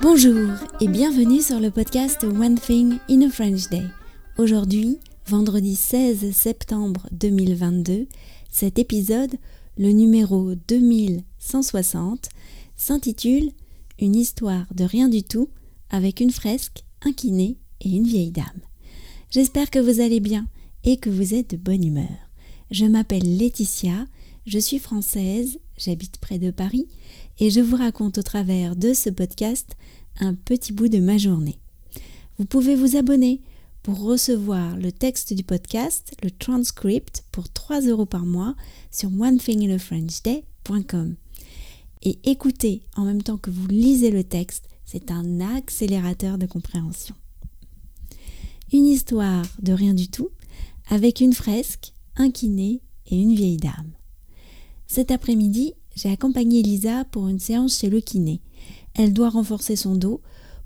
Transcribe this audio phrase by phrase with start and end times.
[0.00, 3.82] Bonjour et bienvenue sur le podcast One Thing in a French Day.
[4.38, 8.06] Aujourd'hui, vendredi 16 septembre 2022,
[8.48, 9.34] cet épisode,
[9.76, 12.28] le numéro 2160,
[12.76, 13.50] s'intitule
[13.98, 15.48] Une histoire de rien du tout
[15.90, 18.46] avec une fresque, un kiné et une vieille dame.
[19.30, 20.46] J'espère que vous allez bien
[20.84, 22.30] et que vous êtes de bonne humeur.
[22.70, 24.06] Je m'appelle Laetitia,
[24.46, 26.86] je suis française, j'habite près de Paris
[27.38, 29.76] et je vous raconte au travers de ce podcast
[30.20, 31.58] un petit bout de ma journée.
[32.38, 33.40] Vous pouvez vous abonner
[33.82, 38.54] pour recevoir le texte du podcast, le transcript pour 3 euros par mois
[38.90, 41.14] sur onethinginafrenchday.com.
[42.02, 47.14] Et écouter en même temps que vous lisez le texte, c'est un accélérateur de compréhension.
[48.72, 50.30] Une histoire de rien du tout,
[50.88, 53.92] avec une fresque, un kiné et une vieille dame.
[54.86, 58.40] Cet après-midi, j'ai accompagné Lisa pour une séance chez le kiné.
[58.94, 60.20] Elle doit renforcer son dos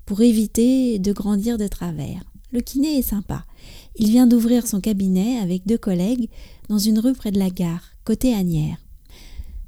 [0.05, 2.23] pour éviter de grandir de travers.
[2.51, 3.43] Le kiné est sympa.
[3.95, 6.29] Il vient d'ouvrir son cabinet avec deux collègues
[6.69, 8.77] dans une rue près de la gare, côté Agnières.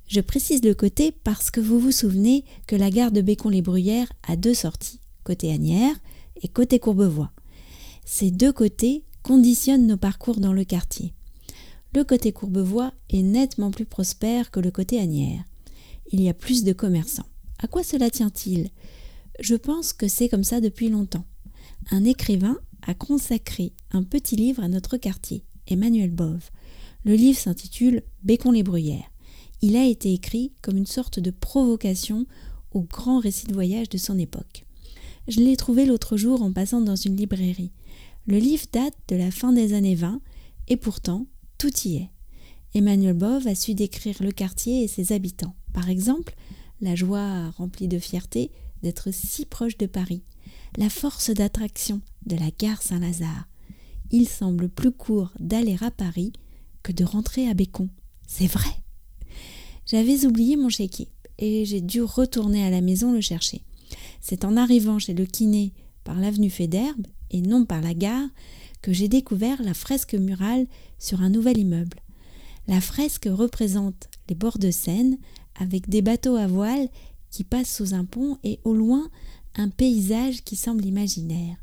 [0.07, 4.35] Je précise le côté parce que vous vous souvenez que la gare de Bécon-les-Bruyères a
[4.35, 5.95] deux sorties, côté Agnières
[6.43, 7.31] et côté Courbevoie.
[8.05, 11.15] Ces deux côtés conditionnent nos parcours dans le quartier.
[11.95, 15.43] Le côté Courbevoie est nettement plus prospère que le côté Agnières.
[16.11, 17.27] Il y a plus de commerçants.
[17.59, 18.69] À quoi cela tient-il?
[19.39, 21.25] Je pense que c'est comme ça depuis longtemps.
[21.91, 26.49] Un écrivain a consacré un petit livre à notre quartier, Emmanuel Bove.
[27.03, 29.11] Le livre s'intitule Bécon-les-Bruyères
[29.61, 32.25] il a été écrit comme une sorte de provocation
[32.71, 34.63] au grand récit de voyage de son époque.
[35.27, 37.71] Je l'ai trouvé l'autre jour en passant dans une librairie.
[38.27, 40.21] Le livre date de la fin des années 20
[40.67, 41.25] et pourtant
[41.57, 42.09] tout y est.
[42.73, 45.55] Emmanuel Bove a su décrire le quartier et ses habitants.
[45.75, 46.33] Par exemple,
[46.79, 48.49] la joie remplie de fierté
[48.81, 50.23] d'être si proche de Paris,
[50.77, 53.49] la force d'attraction de la gare Saint-Lazare.
[54.09, 56.31] Il semble plus court d'aller à Paris
[56.81, 57.89] que de rentrer à Bécon.
[58.25, 58.69] C'est vrai.
[59.85, 63.61] J'avais oublié mon chéquier et j'ai dû retourner à la maison le chercher.
[64.21, 65.73] C'est en arrivant chez le kiné
[66.05, 68.29] par l'avenue Fédherbe et non par la gare
[68.81, 70.67] que j'ai découvert la fresque murale
[70.99, 71.99] sur un nouvel immeuble.
[72.67, 75.17] La fresque représente les bords de Seine
[75.55, 76.89] avec des bateaux à voile
[77.29, 79.09] qui passent sous un pont et au loin
[79.55, 81.57] un paysage qui semble imaginaire.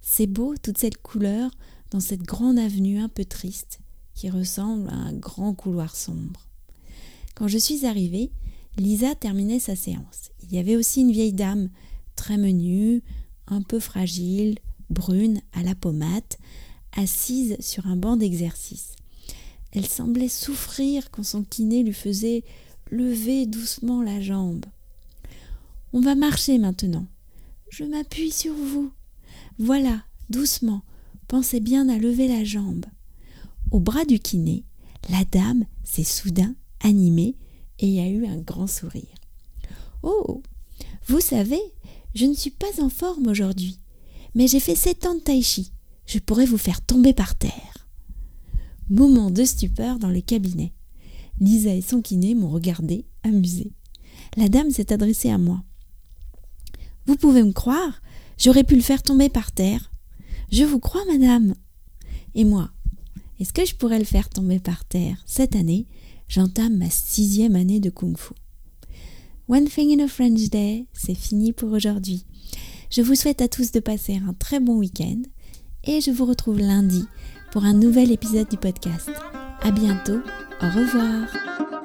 [0.00, 1.50] C'est beau toute cette couleur
[1.90, 3.80] dans cette grande avenue un peu triste
[4.14, 6.48] qui ressemble à un grand couloir sombre.
[7.34, 8.30] Quand je suis arrivée,
[8.76, 10.30] Lisa terminait sa séance.
[10.42, 11.68] Il y avait aussi une vieille dame,
[12.16, 13.02] très menue,
[13.46, 14.58] un peu fragile,
[14.90, 16.22] brune, à la pommade,
[16.92, 18.96] assise sur un banc d'exercice.
[19.72, 22.44] Elle semblait souffrir quand son kiné lui faisait
[22.92, 24.66] lever doucement la jambe.
[25.94, 27.06] On va marcher maintenant.
[27.70, 28.92] Je m'appuie sur vous.
[29.58, 30.82] Voilà, doucement.
[31.26, 32.84] Pensez bien à lever la jambe.
[33.70, 34.64] Au bras du kiné,
[35.08, 37.36] la dame s'est soudain animé
[37.78, 39.16] et a eu un grand sourire.
[40.02, 40.42] Oh
[41.06, 41.62] Vous savez,
[42.14, 43.78] je ne suis pas en forme aujourd'hui,
[44.34, 45.72] mais j'ai fait sept ans de tai chi.
[46.04, 47.88] Je pourrais vous faire tomber par terre.
[48.90, 50.74] Moment de stupeur dans le cabinet.
[51.42, 53.72] Lisa et son kiné m'ont regardé, amusé.
[54.36, 55.62] La dame s'est adressée à moi.
[57.06, 58.00] Vous pouvez me croire,
[58.38, 59.90] j'aurais pu le faire tomber par terre.
[60.52, 61.54] Je vous crois, madame.
[62.36, 62.70] Et moi,
[63.40, 65.86] est-ce que je pourrais le faire tomber par terre cette année?
[66.28, 68.34] J'entame ma sixième année de kung fu.
[69.48, 72.24] One Thing in a French Day, c'est fini pour aujourd'hui.
[72.88, 75.22] Je vous souhaite à tous de passer un très bon week-end
[75.84, 77.04] et je vous retrouve lundi
[77.50, 79.10] pour un nouvel épisode du podcast.
[79.62, 80.20] À bientôt,
[80.62, 81.81] au revoir.